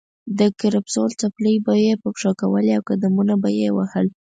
د 0.39 0.41
کرپسول 0.59 1.09
څپلۍ 1.21 1.55
یې 1.85 1.93
په 2.01 2.09
پښو 2.15 2.31
کولې 2.41 2.71
او 2.77 2.83
قدمونه 2.89 3.33
به 3.41 3.49
یې 3.59 3.69
وهل. 3.77 4.07